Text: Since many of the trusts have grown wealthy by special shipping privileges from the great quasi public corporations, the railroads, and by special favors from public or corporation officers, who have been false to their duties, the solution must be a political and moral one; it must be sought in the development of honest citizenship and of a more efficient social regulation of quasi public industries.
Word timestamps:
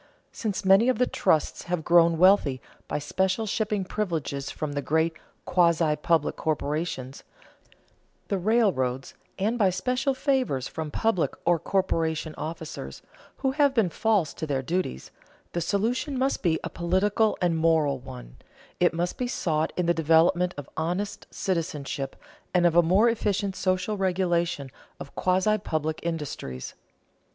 Since 0.31 0.65
many 0.65 0.89
of 0.89 0.97
the 0.97 1.05
trusts 1.05 1.65
have 1.65 1.83
grown 1.83 2.17
wealthy 2.17 2.59
by 2.87 2.97
special 2.97 3.45
shipping 3.45 3.85
privileges 3.85 4.49
from 4.49 4.71
the 4.71 4.81
great 4.81 5.13
quasi 5.45 5.95
public 5.95 6.35
corporations, 6.35 7.23
the 8.27 8.39
railroads, 8.39 9.13
and 9.37 9.59
by 9.59 9.69
special 9.69 10.15
favors 10.15 10.67
from 10.67 10.89
public 10.89 11.35
or 11.45 11.59
corporation 11.59 12.33
officers, 12.33 13.03
who 13.45 13.51
have 13.51 13.75
been 13.75 13.91
false 13.91 14.33
to 14.33 14.47
their 14.47 14.63
duties, 14.63 15.11
the 15.51 15.61
solution 15.61 16.17
must 16.17 16.41
be 16.41 16.59
a 16.63 16.69
political 16.71 17.37
and 17.39 17.55
moral 17.55 17.99
one; 17.99 18.37
it 18.79 18.95
must 18.95 19.19
be 19.19 19.27
sought 19.27 19.71
in 19.77 19.85
the 19.85 19.93
development 19.93 20.55
of 20.57 20.67
honest 20.75 21.27
citizenship 21.29 22.15
and 22.55 22.65
of 22.65 22.75
a 22.75 22.81
more 22.81 23.07
efficient 23.07 23.55
social 23.55 23.95
regulation 23.97 24.71
of 24.99 25.13
quasi 25.13 25.59
public 25.59 25.99
industries. 26.01 26.73